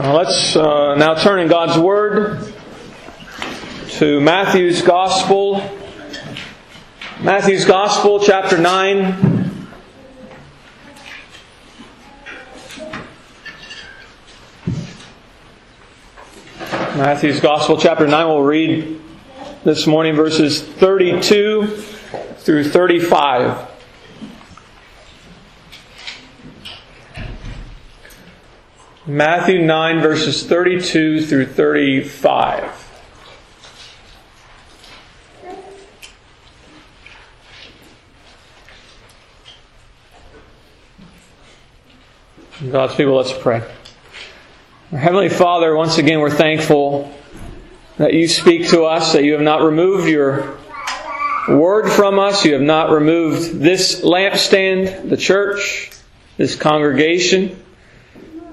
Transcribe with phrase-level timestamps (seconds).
[0.00, 2.54] Now let's uh, now turn in God's Word
[3.94, 5.56] to Matthew's Gospel.
[7.20, 9.58] Matthew's Gospel, chapter 9.
[16.96, 19.00] Matthew's Gospel, chapter 9, we'll read
[19.64, 23.67] this morning verses 32 through 35.
[29.08, 32.90] Matthew 9, verses 32 through 35.
[42.70, 43.62] God's people, let's pray.
[44.92, 47.10] Our Heavenly Father, once again, we're thankful
[47.96, 50.58] that you speak to us, that you have not removed your
[51.48, 55.92] word from us, you have not removed this lampstand, the church,
[56.36, 57.58] this congregation,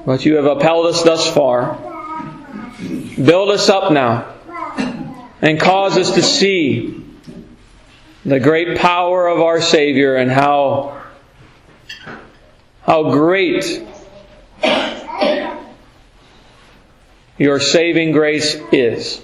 [0.06, 1.76] but you have upheld us thus far.
[3.16, 4.34] Build us up now
[5.42, 7.04] and cause us to see
[8.24, 11.02] the great power of our Savior and how,
[12.82, 13.88] how great
[17.38, 19.22] your saving grace is.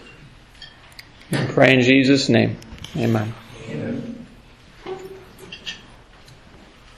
[1.50, 2.58] Pray in Jesus' name.
[2.96, 3.34] Amen.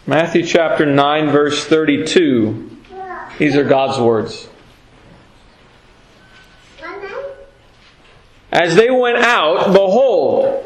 [0.06, 2.73] Matthew chapter 9, verse 32.
[3.44, 4.48] These are God's words.
[8.54, 10.66] As they went out, behold,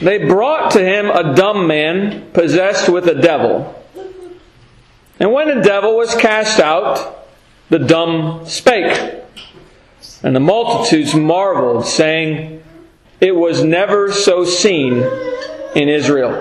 [0.00, 3.72] they brought to him a dumb man possessed with a devil.
[5.20, 7.24] And when the devil was cast out,
[7.68, 9.22] the dumb spake.
[10.24, 12.64] And the multitudes marveled, saying,
[13.20, 15.04] It was never so seen
[15.76, 16.32] in Israel.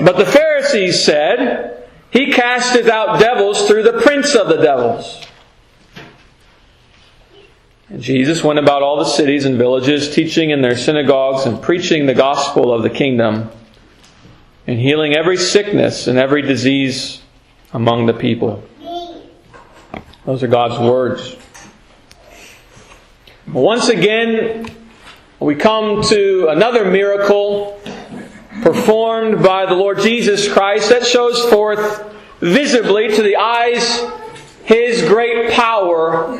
[0.00, 1.71] But the Pharisees said,
[2.12, 5.26] He casteth out devils through the prince of the devils.
[7.88, 12.04] And Jesus went about all the cities and villages, teaching in their synagogues and preaching
[12.04, 13.50] the gospel of the kingdom,
[14.66, 17.22] and healing every sickness and every disease
[17.72, 18.62] among the people.
[20.26, 21.36] Those are God's words.
[23.46, 24.66] Once again,
[25.40, 27.80] we come to another miracle
[28.62, 34.00] performed by the Lord Jesus Christ that shows forth visibly to the eyes
[34.64, 36.32] His great power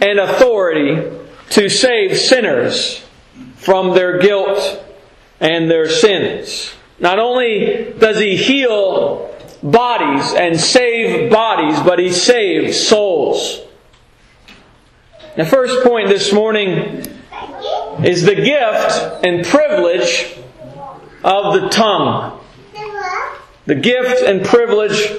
[0.00, 1.12] and authority
[1.50, 3.04] to save sinners
[3.56, 4.82] from their guilt
[5.38, 6.72] and their sins.
[6.98, 13.60] Not only does He heal bodies and save bodies, but He saves souls.
[15.36, 17.06] The first point this morning
[18.02, 20.34] is the gift and privilege
[21.26, 22.40] of the tongue.
[23.66, 25.10] The gift and privilege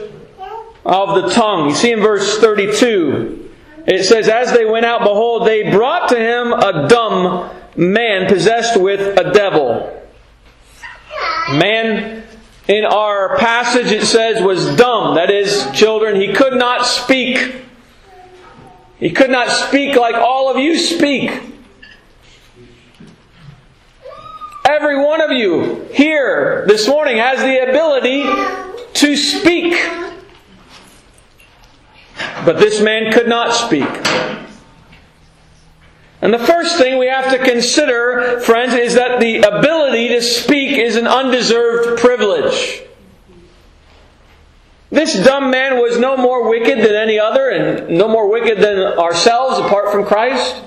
[0.86, 1.70] of the tongue.
[1.70, 3.52] You see in verse 32,
[3.86, 8.80] it says, As they went out, behold, they brought to him a dumb man possessed
[8.80, 9.94] with a devil.
[11.52, 12.24] Man
[12.70, 15.16] in our passage it says was dumb.
[15.16, 17.64] That is, children, he could not speak.
[18.98, 21.57] He could not speak like all of you speak.
[24.80, 28.22] Every one of you here this morning has the ability
[28.94, 29.74] to speak.
[32.46, 33.90] But this man could not speak.
[36.22, 40.78] And the first thing we have to consider, friends, is that the ability to speak
[40.78, 42.84] is an undeserved privilege.
[44.92, 48.78] This dumb man was no more wicked than any other and no more wicked than
[48.78, 50.62] ourselves apart from Christ.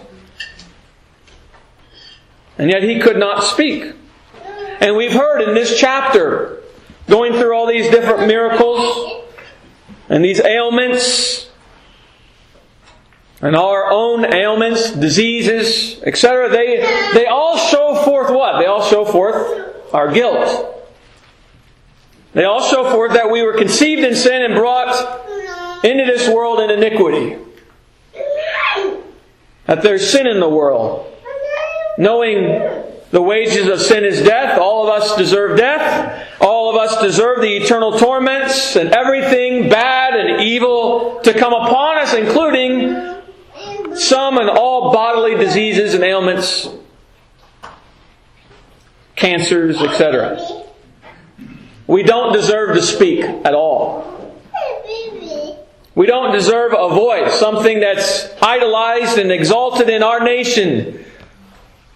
[2.59, 4.00] And yet he could not speak.
[4.81, 6.63] And we've heard in this chapter,
[7.09, 9.25] going through all these different miracles
[10.09, 11.51] and these ailments,
[13.43, 16.79] and our own ailments, diseases, etc., they,
[17.13, 18.59] they all show forth what?
[18.59, 20.67] They all show forth our guilt.
[22.33, 26.61] They all show forth that we were conceived in sin and brought into this world
[26.61, 27.37] in iniquity.
[29.67, 31.07] That there's sin in the world.
[31.99, 36.29] Knowing the wages of sin is death, all of us deserve death.
[36.41, 41.99] All of us deserve the eternal torments and everything bad and evil to come upon
[41.99, 46.69] us, including some and all bodily diseases and ailments,
[49.17, 50.41] cancers, etc.
[51.87, 54.39] We don't deserve to speak at all.
[55.97, 61.05] We don't deserve a voice, something that's idolized and exalted in our nation.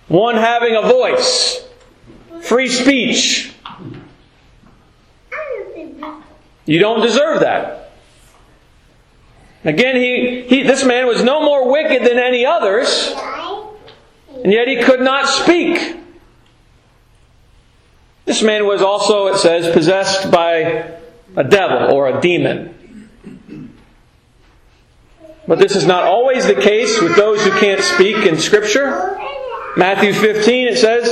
[0.08, 1.66] One having a voice,
[2.42, 3.52] free speech.
[6.66, 7.92] You don't deserve that.
[9.64, 13.14] Again, he, he, this man was no more wicked than any others,
[14.42, 15.96] and yet he could not speak.
[18.26, 20.98] This man was also, it says, possessed by
[21.36, 22.74] a devil or a demon.
[25.46, 29.18] But this is not always the case with those who can't speak in Scripture.
[29.76, 31.04] Matthew 15, it says,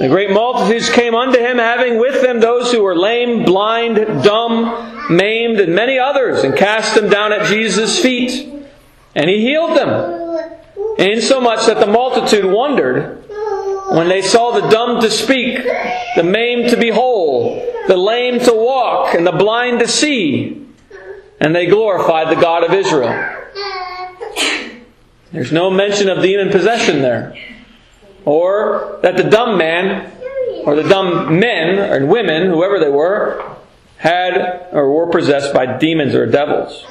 [0.00, 5.14] The great multitudes came unto him, having with them those who were lame, blind, dumb,
[5.14, 8.52] maimed, and many others, and cast them down at Jesus' feet.
[9.14, 10.24] And he healed them.
[10.98, 13.24] Insomuch that the multitude wondered
[13.90, 15.62] when they saw the dumb to speak,
[16.16, 17.56] the maimed to be whole,
[17.88, 20.66] the lame to walk, and the blind to see.
[21.40, 23.34] And they glorified the God of Israel.
[25.32, 27.36] There's no mention of demon possession there.
[28.26, 30.12] Or that the dumb man,
[30.64, 33.56] or the dumb men, and women, whoever they were,
[33.98, 36.84] had or were possessed by demons or devils.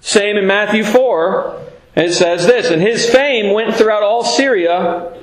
[0.00, 1.60] Same in Matthew 4.
[1.96, 5.16] It says this, And his fame went throughout all Syria,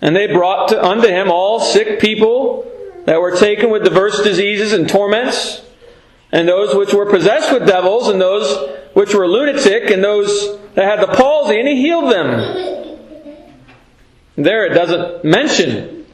[0.00, 2.66] and they brought to, unto him all sick people
[3.06, 5.62] that were taken with diverse diseases and torments,
[6.30, 10.84] and those which were possessed with devils, and those which were lunatic, and those that
[10.84, 12.79] had the palsy, and he healed them.
[14.36, 16.06] There it doesn't mention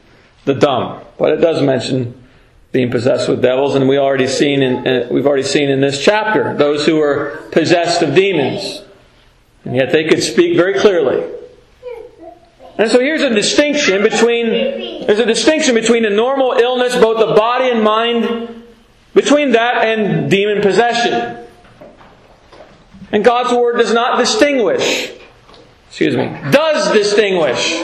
[0.45, 2.23] the dumb, but it does mention
[2.71, 6.03] being possessed with devils, and we already seen in, uh, we've already seen in this
[6.03, 8.83] chapter those who were possessed of demons,
[9.63, 11.33] and yet they could speak very clearly.
[12.77, 17.33] And so here's a distinction between there's a distinction between a normal illness, both the
[17.33, 18.63] body and mind,
[19.15, 21.47] between that and demon possession.
[23.11, 25.11] And God's word does not distinguish,
[25.87, 27.81] excuse me, does distinguish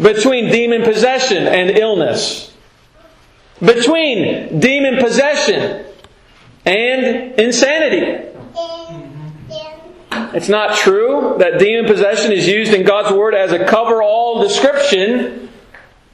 [0.00, 2.52] between demon possession and illness,
[3.60, 5.84] between demon possession
[6.64, 8.28] and insanity.
[10.34, 14.42] It's not true that demon possession is used in God's Word as a cover all
[14.42, 15.50] description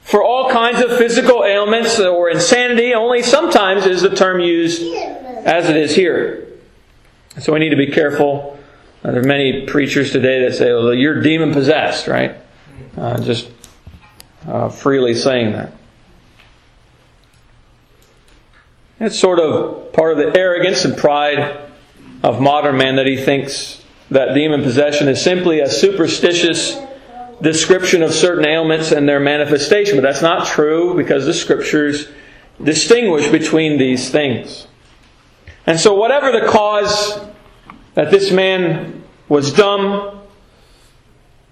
[0.02, 2.94] for all kinds of physical ailments or insanity.
[2.94, 4.82] Only sometimes is the term used
[5.44, 6.48] as it is here.
[7.40, 8.58] So we need to be careful.
[9.04, 12.36] Uh, there are many preachers today that say, well, you're demon possessed, right?
[12.96, 13.48] Uh, just
[14.46, 15.72] uh, freely saying that.
[19.00, 21.60] It's sort of part of the arrogance and pride
[22.22, 26.76] of modern man that he thinks that demon possession is simply a superstitious
[27.40, 29.96] description of certain ailments and their manifestation.
[29.96, 32.08] But that's not true because the scriptures
[32.62, 34.66] distinguish between these things.
[35.66, 37.20] And so, whatever the cause
[37.94, 40.17] that this man was dumb,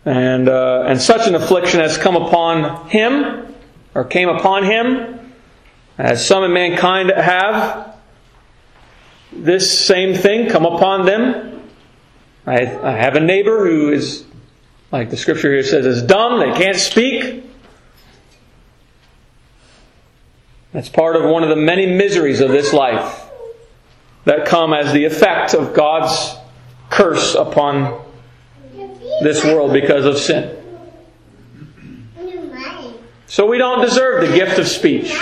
[0.06, 3.53] and, uh, and such an affliction has come upon him,
[3.93, 5.32] or came upon him,
[5.99, 7.99] as some in mankind have,
[9.32, 11.69] this same thing come upon them.
[12.47, 14.25] I, I have a neighbor who is,
[14.93, 17.44] like the scripture here says, is dumb, they can't speak.
[20.73, 23.29] That's part of one of the many miseries of this life
[24.25, 26.37] that come as the effect of God's
[26.91, 28.06] curse upon
[29.23, 30.63] this world because of sin.
[33.27, 35.15] So we don't deserve the gift of speech.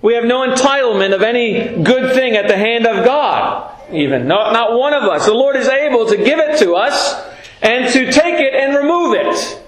[0.00, 4.26] We have no entitlement of any good thing at the hand of God, even.
[4.28, 5.24] Not, not one of us.
[5.24, 7.24] The Lord is able to give it to us
[7.62, 9.62] and to take it and remove it.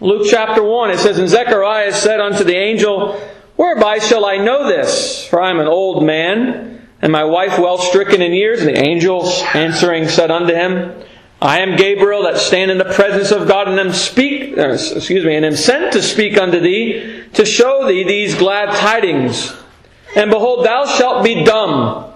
[0.00, 3.20] Luke chapter 1, it says, And Zechariah said unto the angel,
[3.56, 5.26] Whereby shall I know this?
[5.26, 6.75] For I am an old man,
[7.06, 8.62] and my wife well stricken in years.
[8.62, 10.92] And the angel answering said unto him,
[11.40, 15.24] I am Gabriel that stand in the presence of God and am speak, uh, excuse
[15.24, 19.54] me, and am sent to speak unto thee to show thee these glad tidings.
[20.16, 22.12] And behold, thou shalt be dumb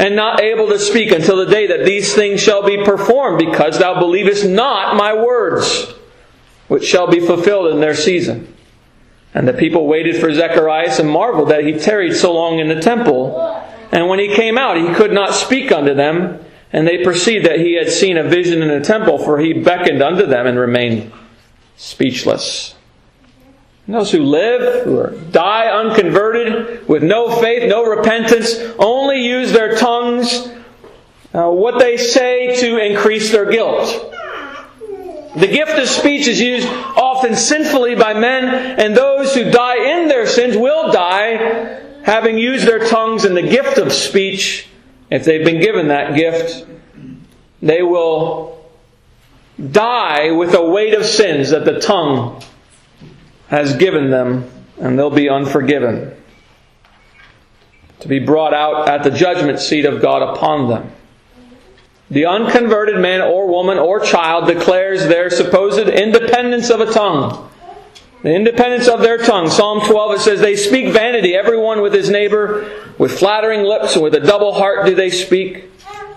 [0.00, 3.78] and not able to speak until the day that these things shall be performed, because
[3.78, 5.94] thou believest not my words,
[6.66, 8.52] which shall be fulfilled in their season.
[9.32, 12.80] And the people waited for Zacharias and marveled that he tarried so long in the
[12.80, 13.60] temple.
[13.94, 16.44] And when he came out, he could not speak unto them.
[16.72, 20.02] And they perceived that he had seen a vision in the temple, for he beckoned
[20.02, 21.12] unto them and remained
[21.76, 22.74] speechless.
[23.86, 29.52] And those who live, who are, die unconverted, with no faith, no repentance, only use
[29.52, 30.48] their tongues,
[31.32, 34.12] uh, what they say to increase their guilt.
[35.36, 38.44] The gift of speech is used often sinfully by men,
[38.80, 43.42] and those who die in their sins will die having used their tongues in the
[43.42, 44.68] gift of speech.
[45.10, 46.66] If they've been given that gift,
[47.60, 48.64] they will
[49.70, 52.42] die with a weight of sins that the tongue
[53.48, 56.14] has given them, and they'll be unforgiven.
[58.00, 60.92] to be brought out at the judgment seat of God upon them.
[62.10, 67.50] The unconverted man or woman or child declares their supposed independence of a tongue.
[68.24, 69.50] The independence of their tongue.
[69.50, 74.02] Psalm 12 it says, They speak vanity, everyone with his neighbor, with flattering lips, and
[74.02, 75.70] with a double heart do they speak.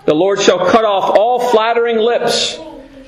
[0.06, 2.58] The Lord shall cut off all flattering lips,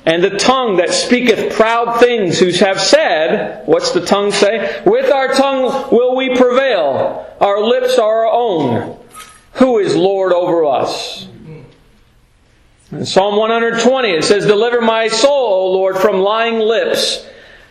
[0.05, 4.83] and the tongue that speaketh proud things, who have said, what's the tongue say?
[4.85, 7.25] With our tongue will we prevail.
[7.41, 8.99] Our lips are our own.
[9.53, 11.27] Who is Lord over us?
[12.91, 17.25] In Psalm 120 it says, Deliver my soul, O Lord, from lying lips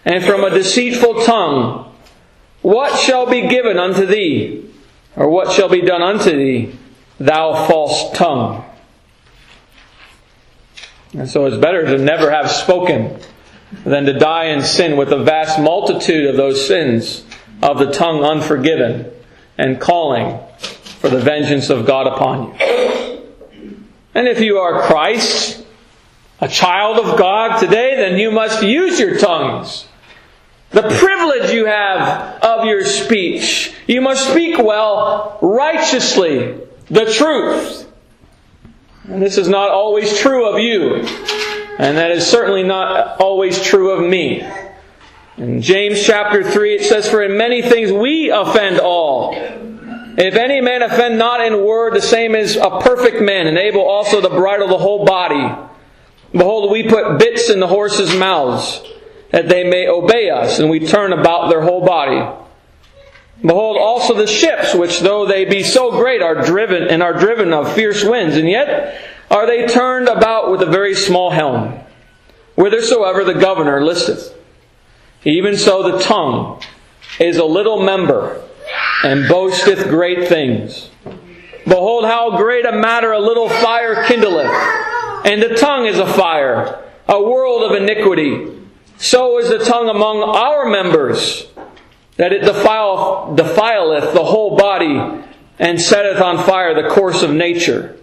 [0.05, 1.95] and from a deceitful tongue.
[2.63, 4.71] What shall be given unto thee?
[5.17, 6.73] Or what shall be done unto thee,
[7.19, 8.65] thou false tongue?
[11.13, 13.19] And so it's better to never have spoken
[13.85, 17.25] than to die in sin with a vast multitude of those sins
[17.63, 19.11] of the tongue unforgiven
[19.59, 23.23] and calling for the vengeance of God upon you.
[24.15, 25.65] And if you are Christ,
[26.41, 29.87] a child of God today, then you must use your tongues.
[30.71, 33.75] The privilege you have of your speech.
[33.87, 37.91] You must speak well, righteously, the truth.
[39.05, 40.97] And this is not always true of you.
[41.79, 44.47] And that is certainly not always true of me.
[45.37, 49.33] In James chapter 3, it says, For in many things we offend all.
[49.35, 53.81] If any man offend not in word, the same is a perfect man, and able
[53.81, 55.51] also to bridle the whole body.
[56.33, 58.83] Behold, we put bits in the horses' mouths,
[59.31, 62.21] that they may obey us, and we turn about their whole body.
[63.43, 67.53] Behold also the ships, which though they be so great, are driven and are driven
[67.53, 71.81] of fierce winds, and yet are they turned about with a very small helm,
[72.57, 74.37] whithersoever the governor listeth.
[75.25, 76.63] Even so the tongue
[77.19, 78.43] is a little member,
[79.05, 80.91] and boasteth great things.
[81.65, 86.83] Behold how great a matter a little fire kindleth, and the tongue is a fire,
[87.09, 88.60] a world of iniquity.
[89.01, 91.47] So is the tongue among our members
[92.17, 95.25] that it defile, defileth the whole body
[95.59, 97.97] and setteth on fire the course of nature,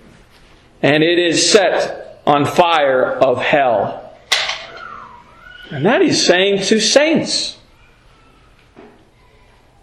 [0.82, 4.12] and it is set on fire of hell.
[5.70, 7.60] And that he's saying to saints.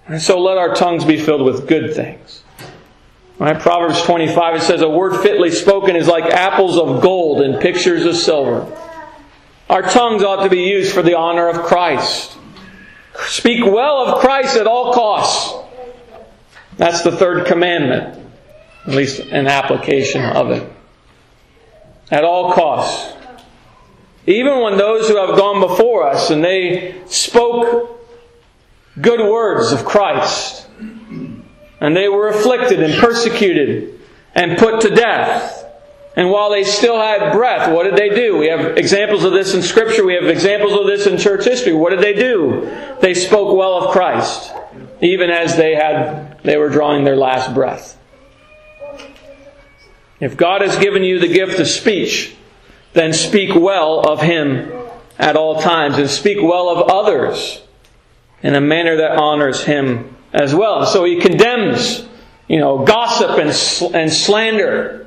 [0.08, 2.42] And so let our tongues be filled with good things.
[3.38, 3.58] Right?
[3.58, 8.04] Proverbs 25, it says, A word fitly spoken is like apples of gold and pictures
[8.04, 8.66] of silver.
[9.68, 12.36] Our tongues ought to be used for the honor of Christ.
[13.26, 15.54] Speak well of Christ at all costs.
[16.76, 18.26] That's the third commandment,
[18.86, 20.70] at least an application of it.
[22.10, 23.14] At all costs.
[24.26, 28.00] Even when those who have gone before us and they spoke
[29.00, 34.00] good words of Christ, and they were afflicted and persecuted
[34.34, 35.63] and put to death.
[36.16, 38.38] And while they still had breath, what did they do?
[38.38, 40.04] We have examples of this in Scripture.
[40.04, 41.72] We have examples of this in church history.
[41.72, 42.70] What did they do?
[43.00, 44.52] They spoke well of Christ,
[45.00, 47.98] even as they had they were drawing their last breath.
[50.20, 52.36] If God has given you the gift of speech,
[52.92, 54.72] then speak well of Him
[55.18, 57.62] at all times, and speak well of others
[58.42, 60.86] in a manner that honors Him as well.
[60.86, 62.06] So He condemns,
[62.46, 65.03] you know, gossip and, and slander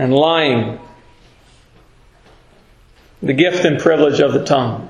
[0.00, 0.80] and lying.
[3.22, 4.88] The gift and privilege of the tongue.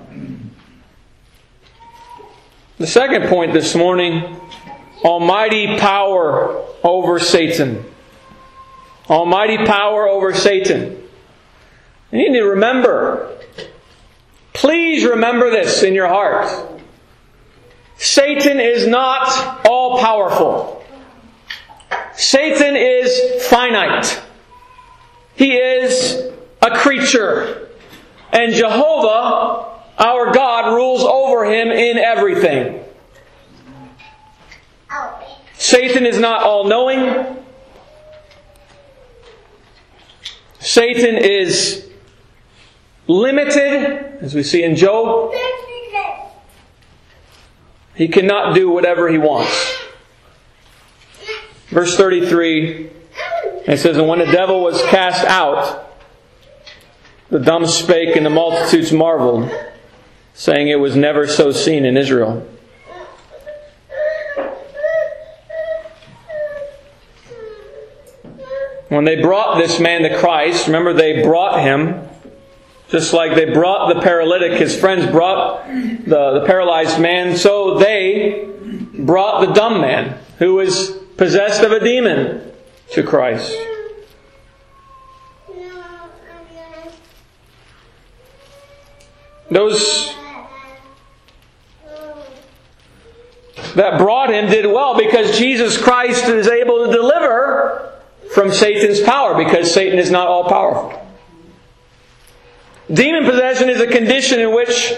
[2.79, 4.41] The second point this morning
[5.03, 7.85] Almighty power over Satan.
[9.09, 11.03] Almighty power over Satan.
[12.13, 13.37] You need to remember,
[14.53, 16.49] please remember this in your heart.
[17.97, 20.85] Satan is not all powerful.
[22.15, 24.23] Satan is finite.
[25.41, 26.31] He is
[26.61, 27.71] a creature.
[28.31, 32.85] And Jehovah, our God, rules over him in everything.
[35.57, 37.39] Satan is not all knowing.
[40.59, 41.89] Satan is
[43.07, 45.33] limited, as we see in Job.
[47.95, 49.79] He cannot do whatever he wants.
[51.71, 53.00] Verse 33
[53.67, 55.87] it says, And when the devil was cast out,
[57.31, 59.51] the dumb spake and the multitudes marveled,
[60.35, 62.47] saying it was never so seen in Israel.
[68.89, 72.09] When they brought this man to Christ, remember they brought him,
[72.89, 78.49] just like they brought the paralytic, his friends brought the, the paralyzed man, so they
[78.99, 82.50] brought the dumb man, who was possessed of a demon
[82.93, 83.57] to Christ.
[89.51, 90.15] Those
[93.75, 97.93] that brought him did well because Jesus Christ is able to deliver
[98.33, 100.97] from Satan's power because Satan is not all powerful.
[102.93, 104.93] Demon possession is a condition in which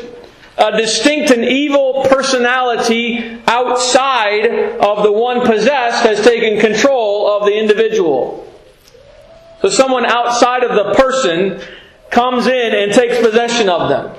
[0.59, 4.47] a distinct and evil personality outside
[4.81, 8.49] of the one possessed has taken control of the individual.
[9.61, 11.63] So someone outside of the person
[12.11, 14.15] comes in and takes possession of them.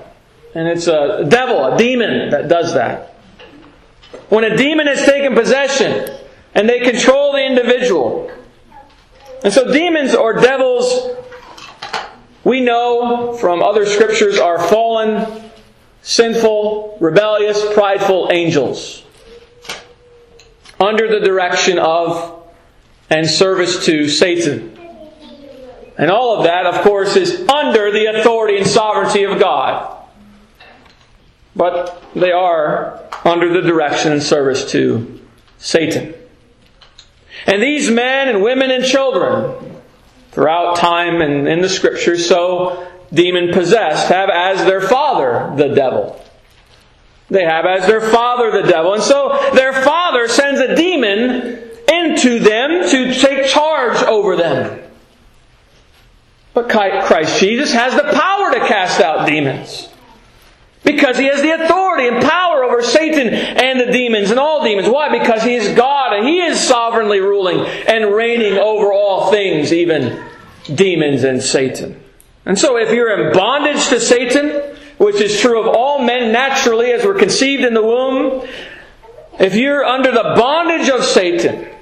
[0.55, 3.15] And it's a devil, a demon that does that.
[4.29, 6.09] When a demon has taken possession
[6.55, 8.31] and they control the individual.
[9.43, 11.17] And so demons or devils,
[12.43, 15.49] we know from other scriptures, are fallen,
[16.01, 19.03] sinful, rebellious, prideful angels
[20.79, 22.42] under the direction of
[23.09, 24.77] and service to Satan.
[25.97, 29.95] And all of that, of course, is under the authority and sovereignty of God.
[31.55, 35.21] But they are under the direction and service to
[35.59, 36.15] Satan.
[37.45, 39.79] And these men and women and children,
[40.31, 46.19] throughout time and in the scriptures, so demon possessed, have as their father the devil.
[47.29, 48.93] They have as their father the devil.
[48.93, 51.62] And so their father sends a demon
[52.23, 54.79] into them to take charge over them.
[56.53, 59.89] But Christ Jesus has the power to cast out demons.
[60.83, 64.89] Because he has the authority and power over Satan and the demons and all demons.
[64.89, 65.17] Why?
[65.17, 70.23] Because he is God and he is sovereignly ruling and reigning over all things, even
[70.75, 72.03] demons and Satan.
[72.45, 76.91] And so if you're in bondage to Satan, which is true of all men naturally
[76.91, 78.45] as we're conceived in the womb,
[79.39, 81.72] if you're under the bondage of Satan,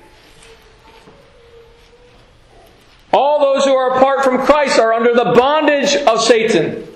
[3.13, 6.88] all those who are apart from Christ are under the bondage of Satan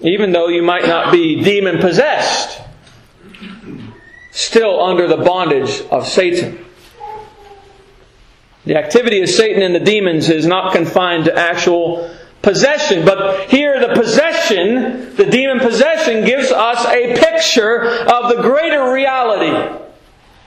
[0.00, 2.60] even though you might not be demon possessed,
[4.30, 6.64] still under the bondage of Satan.
[8.64, 13.80] The activity of Satan and the demons is not confined to actual possession, but here
[13.80, 19.84] the possession, the demon possession, gives us a picture of the greater reality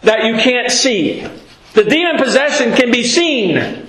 [0.03, 1.27] that you can't see.
[1.73, 3.87] The demon possession can be seen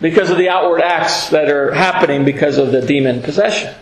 [0.00, 3.74] because of the outward acts that are happening because of the demon possession.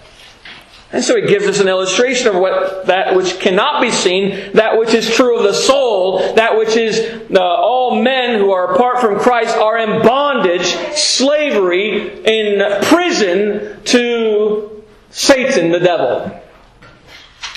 [0.93, 4.79] And so he gives us an illustration of what that which cannot be seen, that
[4.79, 9.01] which is true of the soul, that which is uh, all men who are apart
[9.01, 16.43] from Christ are in bondage, slavery, in prison to Satan, the devil,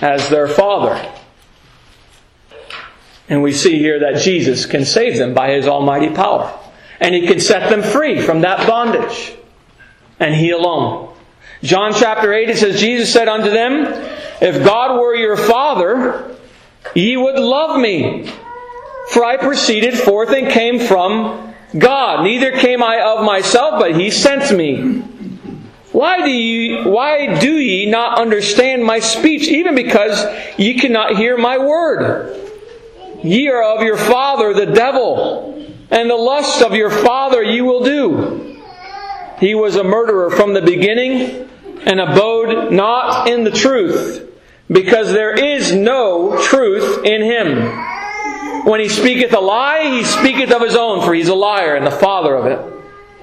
[0.02, 0.96] as their father.
[3.28, 6.58] And we see here that Jesus can save them by his almighty power.
[7.00, 9.36] And he can set them free from that bondage.
[10.20, 11.14] And he alone.
[11.64, 13.86] John chapter 8, it says, Jesus said unto them,
[14.42, 16.36] If God were your Father,
[16.94, 18.32] ye would love me.
[19.10, 22.24] For I proceeded forth and came from God.
[22.24, 25.02] Neither came I of myself, but he sent me.
[25.92, 30.26] Why do ye, why do ye not understand my speech, even because
[30.58, 32.45] ye cannot hear my word?
[33.26, 37.84] Ye are of your father the devil, and the lust of your father ye will
[37.84, 38.62] do.
[39.40, 41.50] He was a murderer from the beginning
[41.86, 44.30] and abode not in the truth,
[44.72, 48.66] because there is no truth in him.
[48.66, 51.86] When he speaketh a lie, he speaketh of his own, for he's a liar and
[51.86, 52.60] the father of it.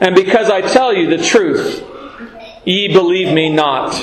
[0.01, 1.85] And because I tell you the truth,
[2.65, 3.95] ye believe me not.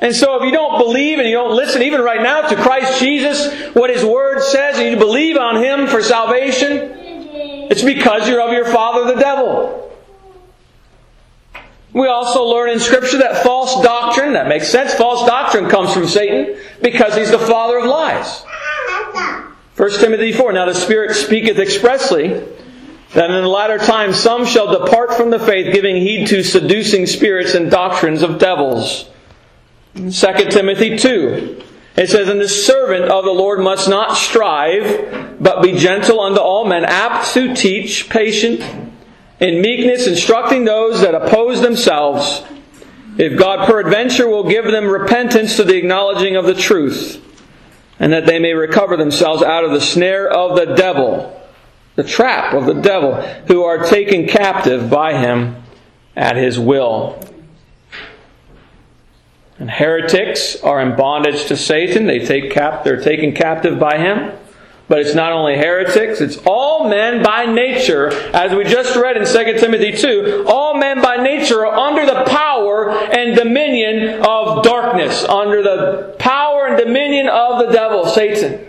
[0.00, 3.00] And so if you don't believe and you don't listen, even right now, to Christ
[3.00, 6.92] Jesus, what His Word says, and you believe on Him for salvation,
[7.70, 9.92] it's because you're of your father the devil.
[11.92, 16.06] We also learn in Scripture that false doctrine, that makes sense, false doctrine comes from
[16.06, 18.44] Satan because he's the father of lies.
[19.76, 22.28] 1 Timothy 4 Now the Spirit speaketh expressly
[23.14, 27.06] that in the latter time some shall depart from the faith, giving heed to seducing
[27.06, 29.08] spirits and doctrines of devils.
[29.98, 30.10] 2
[30.50, 31.64] Timothy 2
[31.98, 36.38] it says, And the servant of the Lord must not strive, but be gentle unto
[36.38, 38.60] all men, apt to teach, patient,
[39.40, 42.44] in meekness, instructing those that oppose themselves,
[43.18, 47.20] if God peradventure will give them repentance to the acknowledging of the truth,
[47.98, 51.42] and that they may recover themselves out of the snare of the devil,
[51.96, 55.56] the trap of the devil, who are taken captive by him
[56.14, 57.20] at his will.
[59.58, 62.06] And heretics are in bondage to Satan.
[62.06, 64.32] They take cap, they're taken captive by him.
[64.88, 69.26] But it's not only heretics, it's all men by nature, as we just read in
[69.26, 75.24] 2 Timothy 2, all men by nature are under the power and dominion of darkness,
[75.24, 78.66] under the power and dominion of the devil, Satan.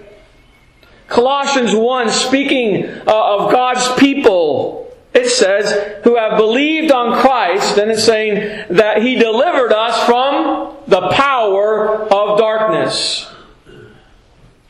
[1.07, 7.89] Colossians 1, speaking uh, of God's people, it says, who have believed on Christ, and
[7.89, 10.18] it's saying that He delivered us from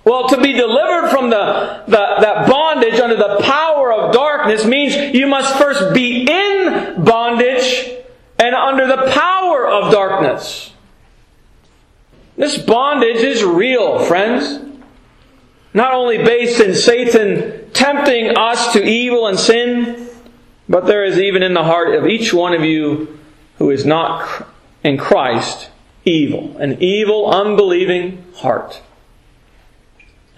[0.10, 4.96] Well, to be delivered from the, the, that bondage under the power of darkness means
[5.14, 7.92] you must first be in bondage
[8.40, 10.72] and under the power of darkness.
[12.38, 14.66] This bondage is real, friends.
[15.74, 20.10] Not only based in Satan tempting us to evil and sin,
[20.68, 23.20] but there is even in the heart of each one of you
[23.58, 24.48] who is not
[24.84, 25.69] in Christ
[26.06, 28.82] evil, an evil, unbelieving heart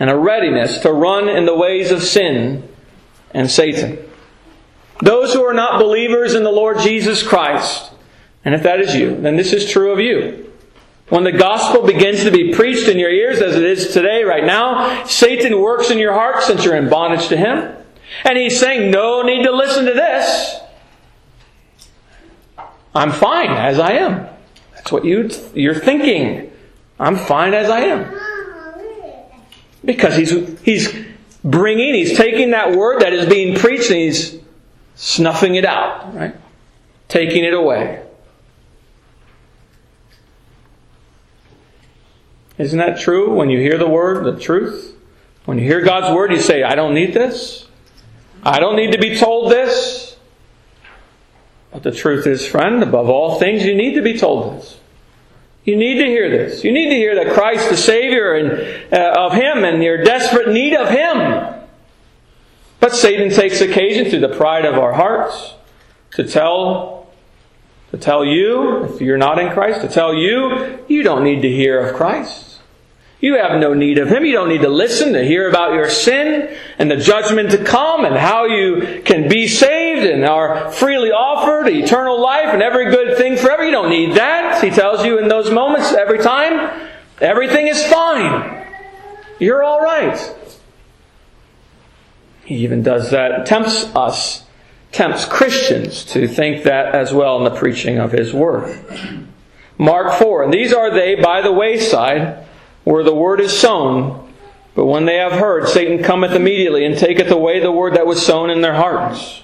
[0.01, 2.67] and a readiness to run in the ways of sin
[3.35, 3.99] and Satan.
[4.99, 7.91] Those who are not believers in the Lord Jesus Christ,
[8.43, 10.51] and if that is you, then this is true of you.
[11.09, 14.43] When the gospel begins to be preached in your ears, as it is today, right
[14.43, 17.75] now, Satan works in your heart since you're in bondage to him.
[18.25, 20.59] And he's saying, No need to listen to this.
[22.95, 24.30] I'm fine as I am.
[24.81, 26.51] That's what you, you're thinking.
[26.99, 28.19] I'm fine as I am.
[29.85, 31.05] Because he's, he's
[31.43, 34.39] bringing, he's taking that word that is being preached and he's
[34.95, 36.35] snuffing it out, right?
[37.09, 38.03] Taking it away.
[42.57, 44.95] Isn't that true when you hear the word, the truth?
[45.45, 47.67] When you hear God's word, you say, I don't need this.
[48.43, 50.10] I don't need to be told this.
[51.71, 54.79] But the truth is, friend, above all things, you need to be told this.
[55.63, 56.63] You need to hear this.
[56.63, 60.49] You need to hear that Christ the Savior and uh, of Him and your desperate
[60.49, 61.67] need of Him.
[62.79, 65.53] But Satan takes occasion through the pride of our hearts
[66.11, 67.07] to tell
[67.91, 71.49] to tell you, if you're not in Christ, to tell you, you don't need to
[71.49, 72.59] hear of Christ.
[73.19, 74.23] You have no need of Him.
[74.23, 78.05] You don't need to listen to hear about your sin and the judgment to come
[78.05, 83.17] and how you can be saved and are freely offered eternal life and every good
[83.17, 83.63] thing forever.
[83.63, 84.63] You don't need that.
[84.63, 88.67] He tells you in those moments every time, everything is fine.
[89.39, 90.35] You're all right.
[92.45, 94.45] He even does that, tempts us,
[94.91, 98.77] tempts Christians to think that as well in the preaching of His Word.
[99.77, 100.43] Mark 4.
[100.43, 102.45] And these are they by the wayside
[102.83, 104.31] where the word is sown.
[104.75, 108.25] But when they have heard, Satan cometh immediately and taketh away the word that was
[108.25, 109.43] sown in their hearts.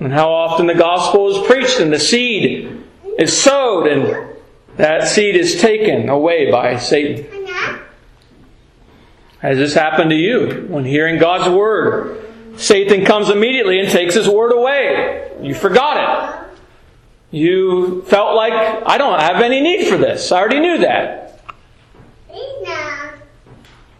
[0.00, 2.84] And how often the gospel is preached and the seed
[3.18, 4.34] is sowed and
[4.76, 7.46] that seed is taken away by Satan.
[9.38, 10.66] Has this happened to you?
[10.68, 12.24] When hearing God's word,
[12.56, 15.30] Satan comes immediately and takes his word away.
[15.42, 16.58] You forgot it.
[17.30, 20.32] You felt like, I don't have any need for this.
[20.32, 21.23] I already knew that.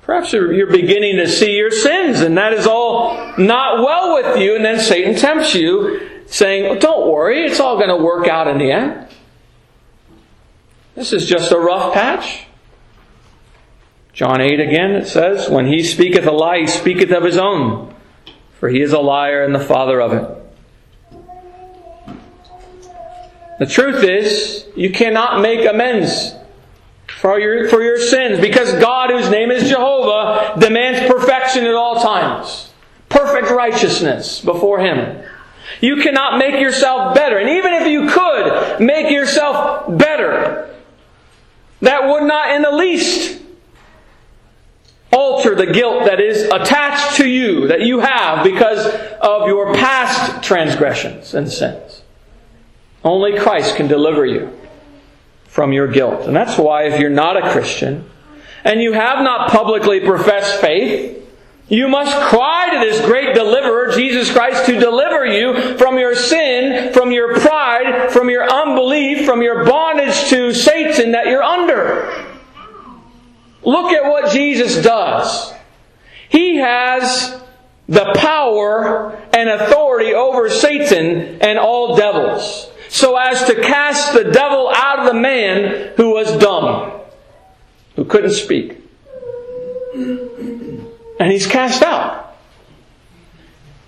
[0.04, 4.54] Perhaps you're beginning to see your sins, and that is all not well with you,
[4.54, 8.58] and then Satan tempts you, saying, Don't worry, it's all going to work out in
[8.58, 9.08] the end.
[10.94, 12.44] This is just a rough patch.
[14.12, 17.94] John 8 again, it says, When he speaketh a lie, he speaketh of his own,
[18.60, 20.40] for he is a liar and the father of it.
[23.58, 26.34] The truth is, you cannot make amends
[27.24, 32.02] for your, for your sins because God, whose name is Jehovah, demands perfection at all
[32.02, 32.70] times.
[33.08, 35.24] Perfect righteousness before Him.
[35.80, 37.38] You cannot make yourself better.
[37.38, 40.76] And even if you could make yourself better,
[41.80, 43.40] that would not in the least
[45.10, 48.84] alter the guilt that is attached to you, that you have because
[49.22, 52.02] of your past transgressions and sins.
[53.02, 54.52] Only Christ can deliver you
[55.54, 56.26] from your guilt.
[56.26, 58.04] And that's why if you're not a Christian
[58.64, 61.24] and you have not publicly professed faith,
[61.68, 66.92] you must cry to this great deliverer, Jesus Christ, to deliver you from your sin,
[66.92, 72.34] from your pride, from your unbelief, from your bondage to Satan that you're under.
[73.62, 75.54] Look at what Jesus does.
[76.30, 77.40] He has
[77.88, 84.70] the power and authority over Satan and all devils so as to cast the devil
[84.72, 86.92] out of the man who was dumb,
[87.96, 88.78] who couldn't speak.
[89.92, 92.36] And he's cast out.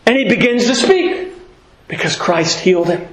[0.07, 1.29] And he begins to speak
[1.87, 3.07] because Christ healed him.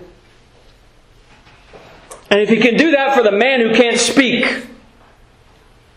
[2.32, 4.65] And if he can do that for the man who can't speak,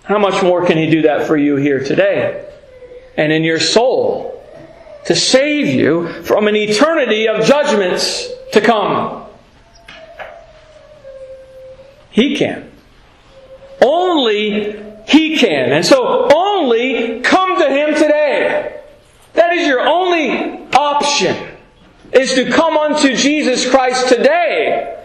[0.02, 2.46] how much more can he do that for you here today
[3.16, 4.44] and in your soul
[5.06, 9.25] to save you from an eternity of judgments to come?
[12.16, 12.72] He can.
[13.82, 15.70] Only He can.
[15.70, 18.80] And so only come to Him today.
[19.34, 21.36] That is your only option,
[22.12, 25.04] is to come unto Jesus Christ today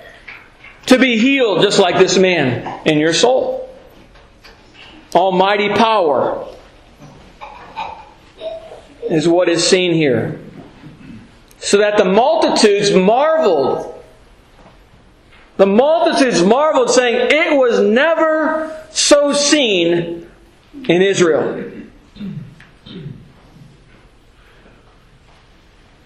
[0.85, 3.69] to be healed just like this man in your soul.
[5.13, 6.47] Almighty power
[9.09, 10.39] is what is seen here.
[11.57, 14.00] So that the multitudes marveled.
[15.61, 20.27] The multitudes marveled, saying, It was never so seen
[20.89, 21.71] in Israel.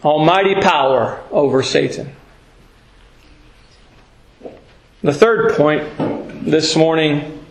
[0.03, 2.13] Almighty power over Satan.
[5.01, 5.87] The third point
[6.45, 7.45] this morning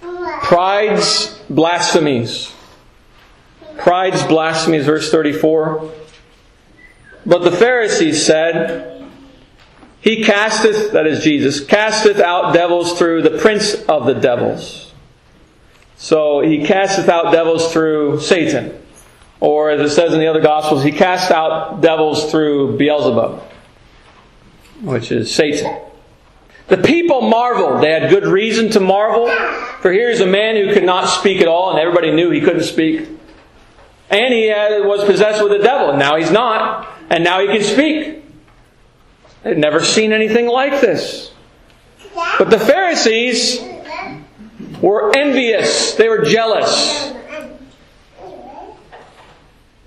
[0.00, 2.54] pride's blasphemies.
[3.76, 5.90] Pride's blasphemies, verse 34.
[7.26, 8.97] But the Pharisees said,
[10.00, 14.92] He casteth, that is Jesus, casteth out devils through the prince of the devils.
[15.96, 18.80] So he casteth out devils through Satan.
[19.40, 23.42] Or as it says in the other Gospels, he cast out devils through Beelzebub,
[24.82, 25.80] which is Satan.
[26.68, 27.82] The people marveled.
[27.82, 29.28] They had good reason to marvel.
[29.80, 32.64] For here's a man who could not speak at all, and everybody knew he couldn't
[32.64, 33.08] speak.
[34.10, 36.88] And he had, was possessed with the devil, and now he's not.
[37.10, 38.17] And now he can speak.
[39.42, 41.32] They'd never seen anything like this.
[42.38, 43.60] But the Pharisees
[44.80, 45.94] were envious.
[45.94, 47.12] They were jealous.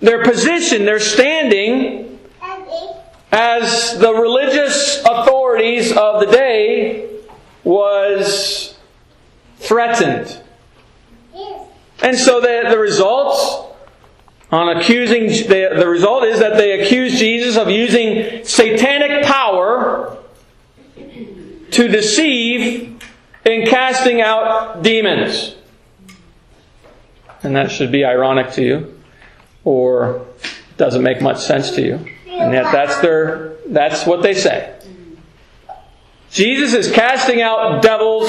[0.00, 2.18] Their position, their standing
[3.30, 7.08] as the religious authorities of the day
[7.64, 8.76] was
[9.58, 10.40] threatened.
[12.02, 13.71] And so the, the results
[14.52, 20.18] on accusing, the, the result is that they accuse Jesus of using satanic power
[20.94, 23.02] to deceive
[23.46, 25.56] in casting out demons.
[27.42, 29.02] And that should be ironic to you,
[29.64, 30.26] or
[30.76, 31.94] doesn't make much sense to you.
[32.28, 34.78] And yet that's their that's what they say.
[36.30, 38.28] Jesus is casting out devils,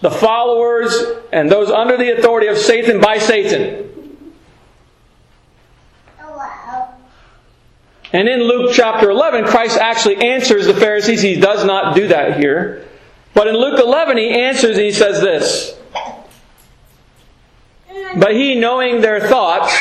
[0.00, 0.94] the followers,
[1.32, 3.89] and those under the authority of Satan by Satan.
[8.12, 11.22] And in Luke chapter 11, Christ actually answers the Pharisees.
[11.22, 12.86] He does not do that here.
[13.34, 15.78] But in Luke 11, he answers and he says this.
[18.16, 19.76] But he, knowing their thoughts,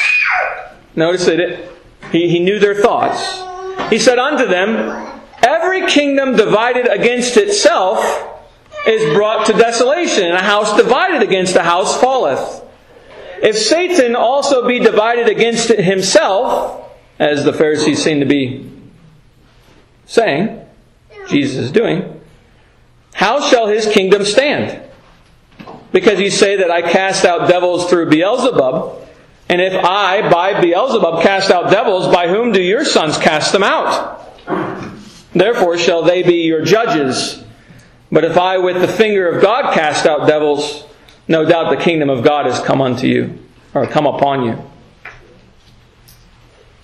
[0.95, 1.71] notice that
[2.11, 3.89] he, he knew their thoughts.
[3.89, 7.99] He said unto them, Every kingdom divided against itself
[8.85, 12.63] is brought to desolation, and a house divided against a house falleth.
[13.41, 16.88] If Satan also be divided against himself,
[17.19, 18.71] as the Pharisees seem to be
[20.05, 20.65] saying,
[21.27, 22.21] Jesus is doing,
[23.13, 24.81] how shall his kingdom stand?
[25.91, 29.07] Because you say that I cast out devils through Beelzebub,
[29.49, 33.63] and if I, by Beelzebub, cast out devils, by whom do your sons cast them
[33.63, 34.25] out?
[35.33, 37.43] Therefore shall they be your judges.
[38.11, 40.85] But if I with the finger of God cast out devils,
[41.27, 43.37] no doubt the kingdom of God has come unto you,
[43.73, 44.68] or come upon you.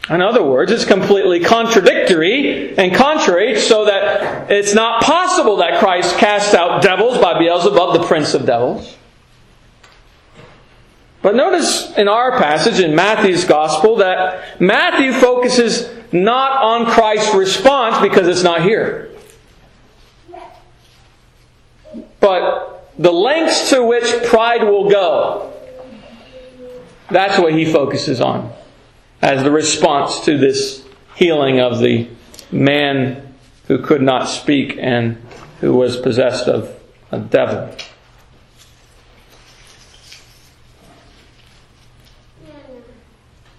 [0.10, 6.18] In other words, it's completely contradictory and contrary, so that it's not possible that Christ
[6.18, 8.96] cast out devils by Beelzebub, the prince of devils.
[11.24, 18.00] But notice in our passage in Matthew's Gospel that Matthew focuses not on Christ's response
[18.00, 19.10] because it's not here.
[22.20, 25.52] But the lengths to which pride will go.
[27.10, 28.54] That's what he focuses on
[29.26, 30.86] as the response to this
[31.16, 32.08] healing of the
[32.52, 33.34] man
[33.68, 35.18] who could not speak and
[35.62, 36.80] who was possessed of
[37.12, 37.76] a devil.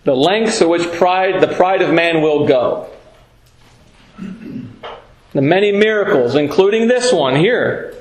[0.04, 2.88] the lengths to which pride, the pride of man will go.
[5.32, 7.92] The many miracles, including this one here,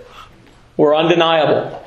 [0.77, 1.83] were undeniable.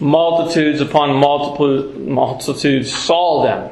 [0.00, 3.70] Multitudes upon multitudes saw them.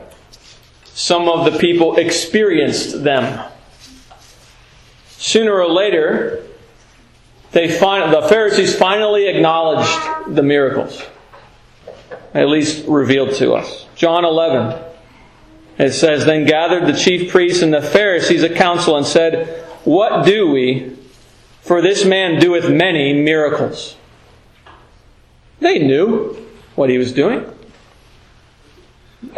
[0.95, 3.49] Some of the people experienced them.
[5.11, 6.45] Sooner or later,
[7.53, 11.03] they find, the Pharisees finally acknowledged the miracles,
[12.35, 13.87] at least revealed to us.
[13.97, 14.85] John 11.
[15.79, 20.27] It says, Then gathered the chief priests and the Pharisees a council and said, What
[20.27, 20.97] do we?
[21.71, 23.97] for this man doeth many miracles.
[25.61, 26.35] They knew
[26.75, 27.45] what he was doing.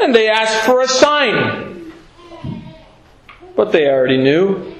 [0.00, 1.92] And they asked for a sign.
[3.56, 4.74] But they already knew.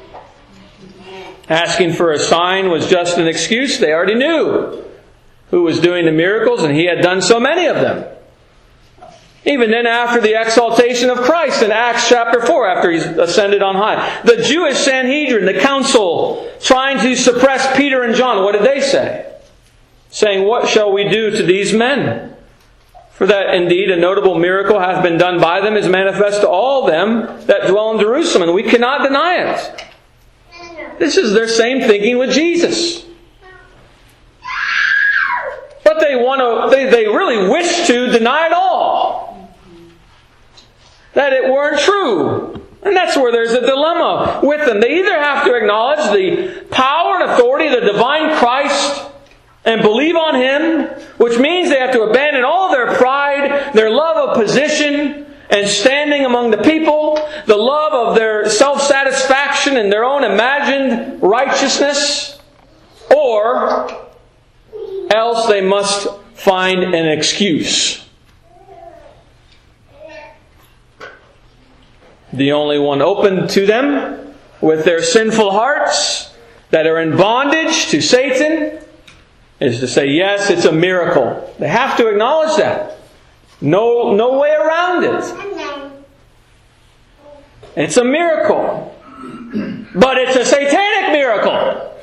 [1.49, 3.79] Asking for a sign was just an excuse.
[3.79, 4.85] They already knew
[5.51, 8.07] who was doing the miracles, and he had done so many of them.
[9.45, 13.75] Even then, after the exaltation of Christ in Acts chapter 4, after he's ascended on
[13.75, 18.81] high, the Jewish Sanhedrin, the council, trying to suppress Peter and John, what did they
[18.81, 19.31] say?
[20.11, 22.37] Saying, What shall we do to these men?
[23.23, 26.87] For that indeed a notable miracle hath been done by them, is manifest to all
[26.87, 29.85] them that dwell in Jerusalem, and we cannot deny it.
[30.99, 33.07] This is their same thinking with Jesus.
[35.85, 39.57] But they want to, they, they really wish to deny it all.
[41.15, 42.61] That it weren't true.
[42.83, 44.81] And that's where there's a dilemma with them.
[44.81, 49.12] They either have to acknowledge the power and authority of the divine Christ
[49.64, 50.87] and believe on Him,
[51.18, 56.25] which means they have to abandon all their pride, their love of position, and standing
[56.25, 62.40] among the people, the love of their self satisfaction and their own imagined righteousness,
[63.14, 63.90] or
[65.11, 68.05] else they must find an excuse.
[72.33, 76.35] The only one open to them with their sinful hearts
[76.70, 78.82] that are in bondage to Satan
[79.62, 81.55] is to say, yes, it's a miracle.
[81.59, 82.98] They have to acknowledge that.
[83.61, 85.25] No, no way around it.
[87.77, 88.88] It's a miracle.
[89.94, 91.96] But it's a satanic miracle.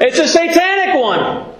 [0.00, 1.52] It's a satanic one.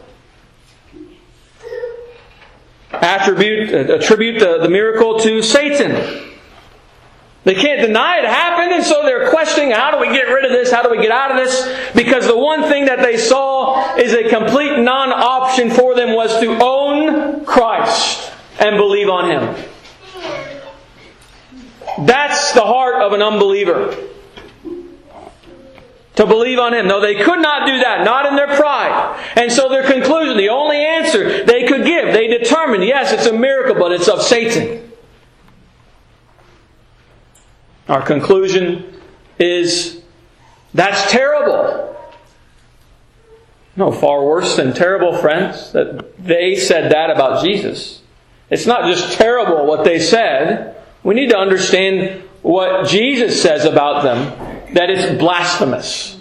[2.92, 6.33] Attribute, uh, attribute the, the miracle to Satan.
[7.44, 10.50] They can't deny it happened, and so they're questioning how do we get rid of
[10.50, 10.72] this?
[10.72, 11.92] How do we get out of this?
[11.94, 16.40] Because the one thing that they saw is a complete non option for them was
[16.40, 19.64] to own Christ and believe on Him.
[22.06, 23.94] That's the heart of an unbeliever.
[26.16, 26.88] To believe on Him.
[26.88, 29.20] No, they could not do that, not in their pride.
[29.36, 33.34] And so their conclusion, the only answer they could give, they determined, yes, it's a
[33.34, 34.92] miracle, but it's of Satan.
[37.88, 39.00] Our conclusion
[39.38, 40.02] is
[40.72, 41.96] that's terrible.
[43.76, 48.02] No, far worse than terrible, friends, that they said that about Jesus.
[48.50, 50.76] It's not just terrible what they said.
[51.02, 56.18] We need to understand what Jesus says about them, that it's blasphemous.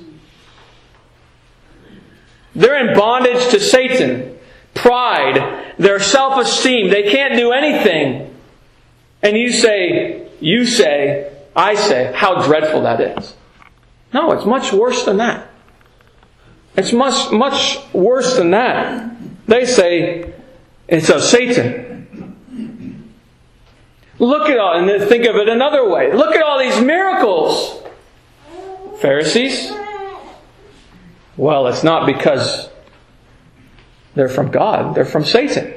[2.56, 4.38] They're in bondage to Satan,
[4.74, 6.90] pride, their self esteem.
[6.90, 8.36] They can't do anything.
[9.22, 13.36] And you say, you say, I say, how dreadful that is.
[14.14, 15.50] No, it's much worse than that.
[16.76, 19.16] It's much, much worse than that.
[19.48, 20.34] They say
[20.88, 23.14] it's of Satan.
[24.20, 26.14] Look at all, and then think of it another way.
[26.14, 27.84] Look at all these miracles.
[29.00, 29.72] Pharisees?
[31.36, 32.70] Well, it's not because
[34.16, 35.74] they're from God, they're from Satan.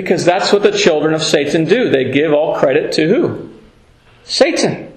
[0.00, 1.90] Because that's what the children of Satan do.
[1.90, 3.50] They give all credit to who?
[4.22, 4.96] Satan.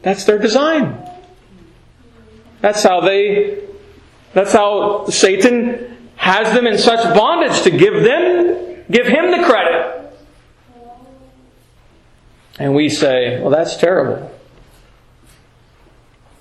[0.00, 0.96] That's their design.
[2.62, 3.64] That's how they
[4.32, 10.14] that's how Satan has them in such bondage to give them give him the credit.
[12.58, 14.30] And we say, well that's terrible.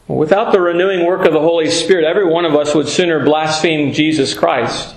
[0.08, 3.92] Without the renewing work of the Holy Spirit, every one of us would sooner blaspheme
[3.92, 4.96] Jesus Christ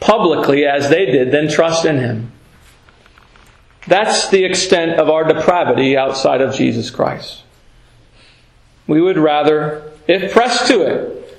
[0.00, 2.32] publicly as they did then trust in Him.
[3.86, 7.44] That's the extent of our depravity outside of Jesus Christ.
[8.86, 11.38] We would rather, if pressed to it,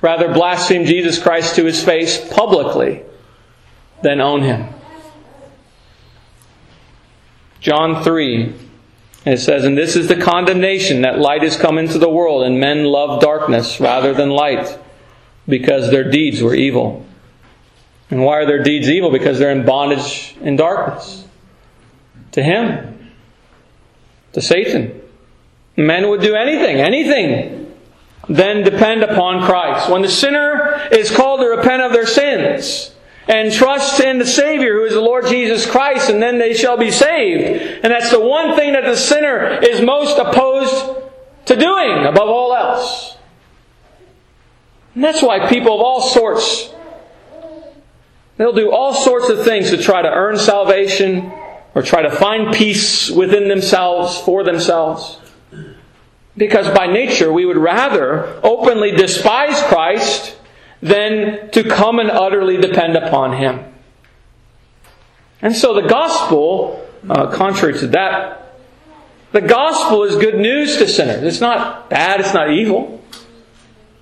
[0.00, 3.02] rather blaspheme Jesus Christ to His face publicly
[4.02, 4.68] than own Him.
[7.60, 8.52] John 3,
[9.24, 12.60] it says, And this is the condemnation that light has come into the world, and
[12.60, 14.78] men love darkness rather than light,
[15.48, 17.06] because their deeds were evil.
[18.14, 19.10] And why are their deeds evil?
[19.10, 21.26] Because they're in bondage in darkness.
[22.30, 23.10] To Him.
[24.34, 25.02] To Satan.
[25.76, 27.74] Men would do anything, anything,
[28.28, 29.90] then depend upon Christ.
[29.90, 32.94] When the sinner is called to repent of their sins
[33.26, 36.76] and trust in the Savior who is the Lord Jesus Christ, and then they shall
[36.76, 37.80] be saved.
[37.82, 41.02] And that's the one thing that the sinner is most opposed
[41.46, 43.16] to doing above all else.
[44.94, 46.72] And that's why people of all sorts
[48.36, 51.32] They'll do all sorts of things to try to earn salvation
[51.74, 55.18] or try to find peace within themselves, for themselves.
[56.36, 60.36] Because by nature we would rather openly despise Christ
[60.82, 63.72] than to come and utterly depend upon Him.
[65.40, 68.58] And so the gospel, uh, contrary to that,
[69.32, 71.22] the gospel is good news to sinners.
[71.22, 73.02] It's not bad, it's not evil.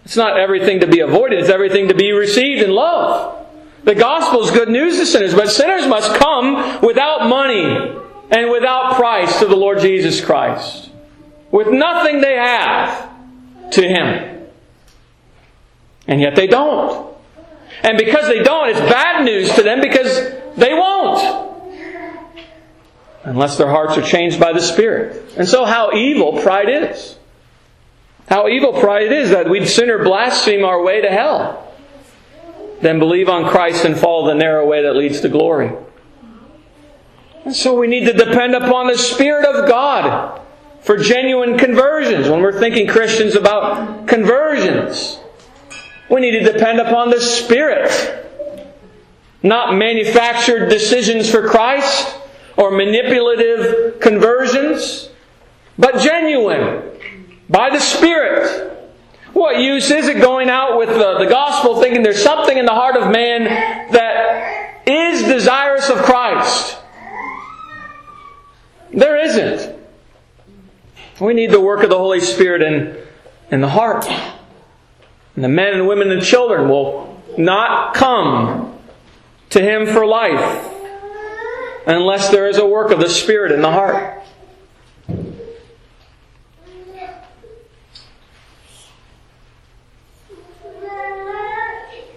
[0.05, 3.42] It's not everything to be avoided, it's everything to be received in love.
[3.85, 7.99] The gospel is good news to sinners, but sinners must come without money
[8.31, 10.91] and without price to the Lord Jesus Christ.
[11.51, 13.11] With nothing they have
[13.73, 14.49] to Him.
[16.07, 17.15] And yet they don't.
[17.83, 21.51] And because they don't, it's bad news to them because they won't.
[23.25, 25.35] Unless their hearts are changed by the Spirit.
[25.37, 27.17] And so, how evil pride is.
[28.29, 31.62] How evil pride is that we'd sooner blaspheme our way to hell
[32.83, 35.73] than believe on Christ and follow the narrow way that leads to glory.
[37.45, 40.41] And so we need to depend upon the Spirit of God
[40.83, 42.29] for genuine conversions.
[42.29, 45.19] When we're thinking Christians about conversions,
[46.11, 48.19] we need to depend upon the Spirit.
[49.45, 52.17] Not manufactured decisions for Christ
[52.57, 55.09] or manipulative conversions,
[55.79, 56.83] but genuine
[57.49, 58.72] by the Spirit.
[59.33, 62.73] What use is it going out with the, the gospel thinking there's something in the
[62.73, 63.45] heart of man
[63.93, 66.79] that is desirous of Christ?
[68.93, 69.79] There isn't.
[71.21, 72.97] We need the work of the Holy Spirit in,
[73.51, 74.07] in the heart.
[75.35, 78.79] And the men and women and children will not come
[79.51, 80.69] to Him for life
[81.87, 84.22] unless there is a work of the Spirit in the heart.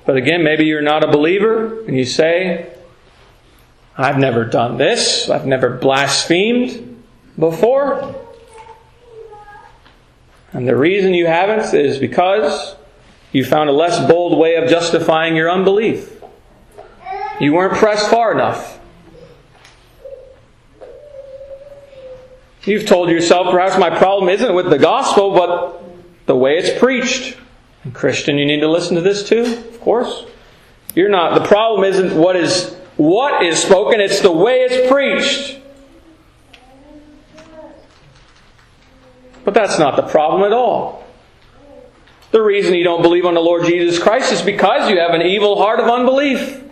[0.06, 2.72] But again, maybe you're not a believer and you say,
[3.97, 7.03] I've never done this, I've never blasphemed
[7.39, 8.16] before.
[10.51, 12.76] And the reason you haven't is because
[13.32, 16.24] you found a less bold way of justifying your unbelief.
[17.39, 18.80] You weren't pressed far enough.
[22.64, 25.84] You've told yourself, perhaps my problem isn't with the gospel, but
[26.26, 27.38] the way it's preached.
[27.86, 30.26] And Christian, you need to listen to this too, of course.
[30.96, 35.60] You're not, the problem isn't what is, what is spoken, it's the way it's preached.
[39.44, 41.06] But that's not the problem at all.
[42.32, 45.22] The reason you don't believe on the Lord Jesus Christ is because you have an
[45.22, 46.64] evil heart of unbelief.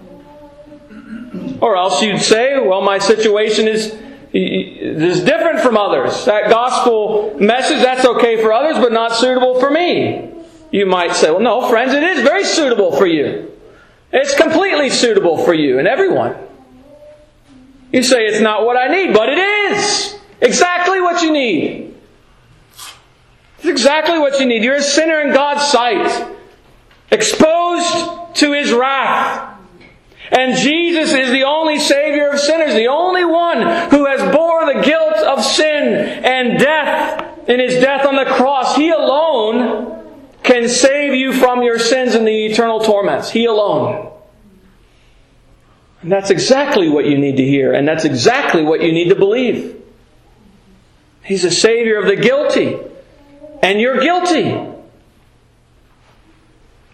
[1.62, 3.96] Or else you'd say, well, my situation is,
[4.34, 6.26] is different from others.
[6.26, 10.33] That gospel message, that's okay for others, but not suitable for me.
[10.74, 13.52] You might say, well, no, friends, it is very suitable for you.
[14.12, 16.36] It's completely suitable for you and everyone.
[17.92, 21.96] You say it's not what I need, but it is exactly what you need.
[23.60, 24.64] It's exactly what you need.
[24.64, 26.36] You're a sinner in God's sight,
[27.12, 29.56] exposed to His wrath.
[30.32, 33.62] And Jesus is the only Savior of sinners, the only one
[33.92, 35.94] who has bore the guilt of sin
[36.26, 38.76] and death in His death on the cross.
[38.76, 40.03] He alone
[40.44, 43.30] can save you from your sins and the eternal torments.
[43.32, 44.12] He alone.
[46.02, 49.16] And that's exactly what you need to hear, and that's exactly what you need to
[49.16, 49.82] believe.
[51.24, 52.78] He's a Savior of the guilty,
[53.62, 54.70] and you're guilty.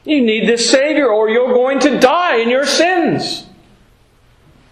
[0.05, 3.48] You need this Savior, or you're going to die in your sins.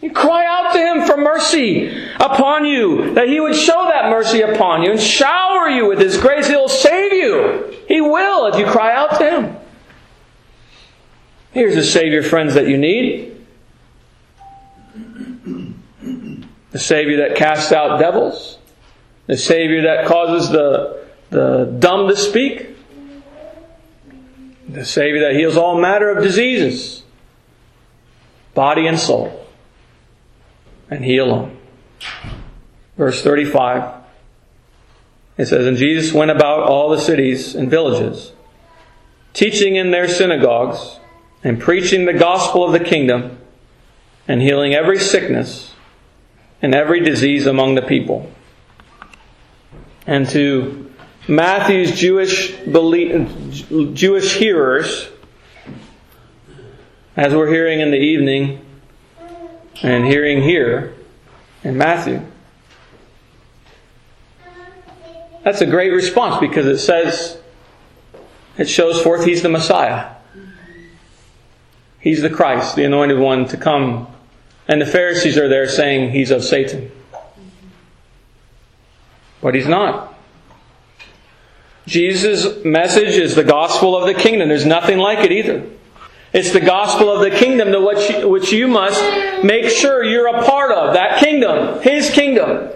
[0.01, 4.41] You cry out to Him for mercy upon you, that He would show that mercy
[4.41, 6.47] upon you and shower you with His grace.
[6.47, 7.75] He'll save you.
[7.87, 9.55] He will if you cry out to Him.
[11.51, 13.33] Here's the Savior, friends, that you need
[16.71, 18.59] the Savior that casts out devils,
[19.25, 22.75] the Savior that causes the, the dumb to speak,
[24.69, 27.01] the Savior that heals all matter of diseases,
[28.53, 29.46] body and soul
[30.89, 31.57] and He alone.
[32.97, 33.93] Verse 35.
[35.37, 38.31] It says, And Jesus went about all the cities and villages,
[39.33, 40.99] teaching in their synagogues,
[41.43, 43.37] and preaching the gospel of the kingdom,
[44.27, 45.73] and healing every sickness
[46.61, 48.31] and every disease among the people.
[50.05, 50.91] And to
[51.27, 52.55] Matthew's Jewish
[53.93, 55.09] Jewish hearers,
[57.15, 58.65] as we're hearing in the evening,
[59.83, 60.95] and hearing here
[61.63, 62.21] in Matthew.
[65.43, 67.39] That's a great response because it says,
[68.57, 70.15] it shows forth He's the Messiah.
[71.99, 74.07] He's the Christ, the anointed one to come.
[74.67, 76.91] And the Pharisees are there saying He's of Satan.
[79.41, 80.15] But He's not.
[81.85, 84.49] Jesus' message is the gospel of the kingdom.
[84.49, 85.65] There's nothing like it either.
[86.33, 89.01] It's the gospel of the kingdom to which you, which you must
[89.43, 90.93] make sure you're a part of.
[90.93, 92.71] That kingdom, His kingdom.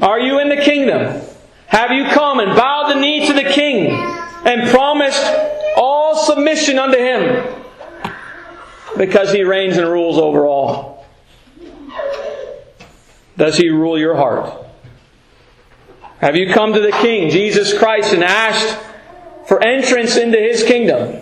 [0.00, 1.22] Are you in the kingdom?
[1.66, 5.22] Have you come and bowed the knee to the king and promised
[5.76, 7.52] all submission unto him?
[8.96, 11.04] Because he reigns and rules over all.
[13.36, 14.64] Does he rule your heart?
[16.18, 18.78] Have you come to the King, Jesus Christ, and asked
[19.46, 21.20] for entrance into his kingdom?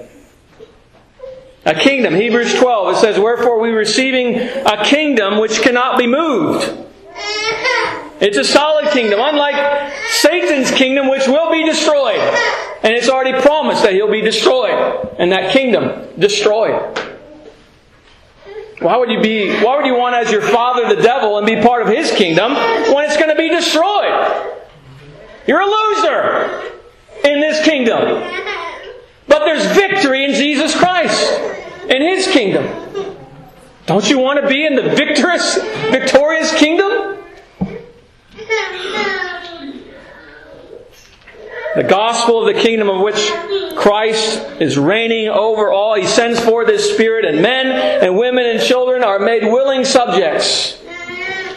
[1.64, 6.88] A kingdom, Hebrews 12, it says, Wherefore we receiving a kingdom which cannot be moved.
[8.20, 12.18] It's a solid kingdom, unlike Satan's kingdom, which will be destroyed.
[12.82, 15.08] And it's already promised that he'll be destroyed.
[15.18, 16.98] And that kingdom destroyed.
[18.80, 21.60] Why would you be why would you want as your father the devil and be
[21.60, 22.54] part of his kingdom
[22.92, 24.58] when it's going to be destroyed?
[25.46, 26.72] You're a loser
[27.24, 28.61] in this kingdom.
[29.28, 31.40] But there's victory in Jesus Christ
[31.88, 33.16] in his kingdom.
[33.86, 35.56] Don't you want to be in the victorious
[35.90, 37.18] victorious kingdom?
[41.74, 43.32] The gospel of the kingdom of which
[43.76, 45.94] Christ is reigning over all.
[45.94, 50.78] He sends forth His Spirit, and men and women and children are made willing subjects,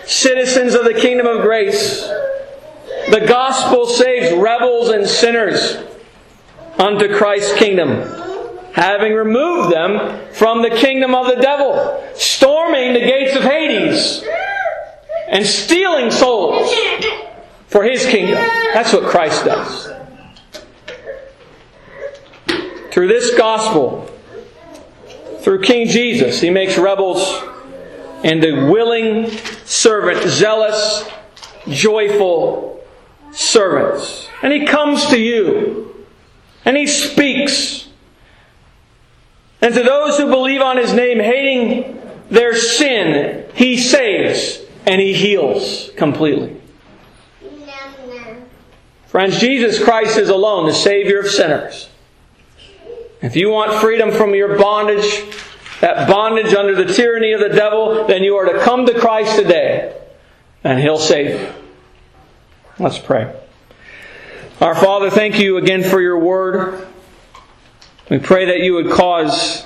[0.06, 2.02] citizens of the kingdom of grace.
[3.10, 5.78] The gospel saves rebels and sinners
[6.78, 7.90] unto Christ's kingdom,
[8.74, 14.24] having removed them from the kingdom of the devil, storming the gates of Hades,
[15.30, 16.74] and stealing souls
[17.68, 18.36] for his kingdom.
[18.74, 19.92] That's what Christ does.
[22.92, 24.10] Through this gospel,
[25.40, 27.44] through King Jesus, he makes rebels
[28.24, 29.30] into willing
[29.66, 31.08] servant, zealous,
[31.68, 32.84] joyful
[33.32, 34.30] servants.
[34.42, 35.95] And he comes to you
[36.66, 37.88] and he speaks.
[39.62, 45.14] And to those who believe on his name, hating their sin, he saves and he
[45.14, 46.62] heals completely.
[49.08, 51.88] Friends, Jesus Christ is alone, the Savior of sinners.
[53.22, 55.24] If you want freedom from your bondage,
[55.80, 59.38] that bondage under the tyranny of the devil, then you are to come to Christ
[59.38, 59.96] today,
[60.66, 61.54] and He'll save you.
[62.78, 63.34] Let's pray.
[64.62, 66.88] Our Father, thank you again for your word.
[68.10, 69.66] We pray that you would cause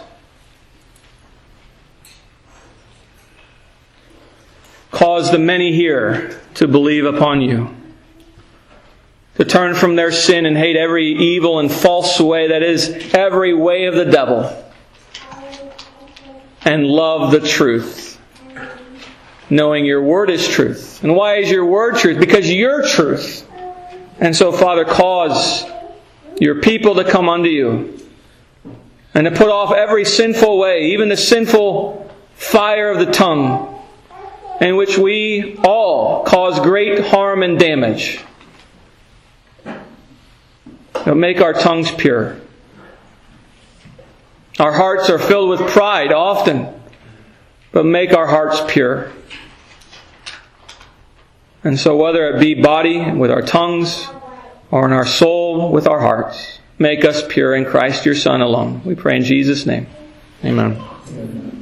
[4.90, 7.76] cause the many here to believe upon you
[9.36, 13.54] to turn from their sin and hate every evil and false way that is every
[13.54, 14.52] way of the devil
[16.66, 18.20] and love the truth
[19.52, 23.49] knowing your word is truth and why is your word truth because you're truth
[24.20, 25.66] and so father cause
[26.40, 28.00] your people to come unto you
[29.14, 33.82] and to put off every sinful way even the sinful fire of the tongue
[34.62, 38.24] in which we all cause great harm and damage
[41.16, 42.38] make our tongues pure.
[44.60, 46.68] Our hearts are filled with pride often,
[47.72, 49.12] but make our hearts pure.
[51.64, 54.08] And so, whether it be body with our tongues
[54.72, 58.82] or in our soul with our hearts, make us pure in Christ your Son alone.
[58.86, 59.88] We pray in Jesus' name.
[60.44, 61.59] Amen.